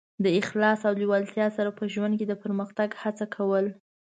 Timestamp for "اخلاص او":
0.39-0.93